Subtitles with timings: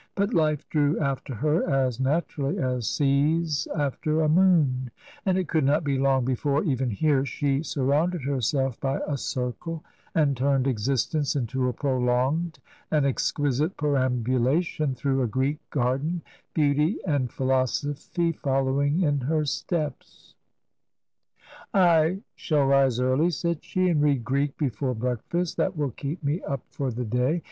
[0.15, 4.89] But life drew after her as naturally as seas after a moon;
[5.27, 9.83] and it could not be long before— even here— ^she surrounded herself by "a circle,"
[10.15, 12.57] and turned existence into a prolonged
[12.89, 16.23] and exquisite peram; bulation through a Greek garden,
[16.55, 20.33] beauty and philosopfiy following in her steps.
[21.71, 25.57] ^^^// 12 TRANSITION." I shall rise early," said she," and read Greek before breakfast.
[25.57, 27.39] That will keep me up for the day.